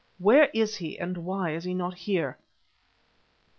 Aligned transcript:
Where 0.17 0.49
is 0.51 0.77
he 0.77 0.97
and 0.97 1.15
why 1.17 1.51
is 1.53 1.63
he 1.63 1.75
not 1.75 1.93
here?" 1.95 2.39